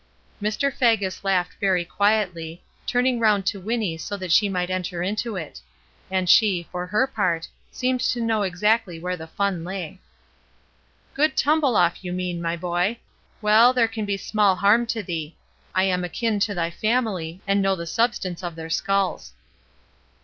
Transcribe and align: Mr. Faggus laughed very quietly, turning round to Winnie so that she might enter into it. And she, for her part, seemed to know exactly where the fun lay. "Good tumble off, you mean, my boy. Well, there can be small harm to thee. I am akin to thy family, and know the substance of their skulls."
Mr. 0.41 0.73
Faggus 0.73 1.23
laughed 1.23 1.53
very 1.59 1.85
quietly, 1.85 2.63
turning 2.87 3.19
round 3.19 3.45
to 3.45 3.59
Winnie 3.61 3.99
so 3.99 4.17
that 4.17 4.31
she 4.31 4.49
might 4.49 4.71
enter 4.71 5.03
into 5.03 5.35
it. 5.35 5.61
And 6.09 6.27
she, 6.27 6.67
for 6.71 6.87
her 6.87 7.05
part, 7.05 7.47
seemed 7.71 7.99
to 8.01 8.19
know 8.19 8.41
exactly 8.41 8.97
where 8.97 9.15
the 9.15 9.27
fun 9.27 9.63
lay. 9.63 9.99
"Good 11.13 11.37
tumble 11.37 11.75
off, 11.75 12.03
you 12.03 12.13
mean, 12.13 12.41
my 12.41 12.55
boy. 12.57 12.97
Well, 13.43 13.73
there 13.73 13.87
can 13.87 14.05
be 14.05 14.17
small 14.17 14.55
harm 14.55 14.87
to 14.87 15.03
thee. 15.03 15.35
I 15.75 15.83
am 15.83 16.03
akin 16.03 16.39
to 16.39 16.55
thy 16.55 16.71
family, 16.71 17.39
and 17.45 17.61
know 17.61 17.75
the 17.75 17.85
substance 17.85 18.41
of 18.41 18.55
their 18.55 18.71
skulls." 18.71 19.33